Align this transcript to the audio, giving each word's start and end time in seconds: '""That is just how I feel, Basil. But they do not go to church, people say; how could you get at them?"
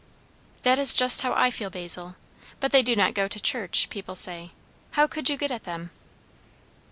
'""That 0.63 0.79
is 0.79 0.95
just 0.95 1.21
how 1.21 1.31
I 1.35 1.51
feel, 1.51 1.69
Basil. 1.69 2.15
But 2.59 2.71
they 2.71 2.81
do 2.81 2.95
not 2.95 3.13
go 3.13 3.27
to 3.27 3.39
church, 3.39 3.85
people 3.91 4.15
say; 4.15 4.49
how 4.93 5.05
could 5.05 5.29
you 5.29 5.37
get 5.37 5.51
at 5.51 5.61
them?" 5.65 5.91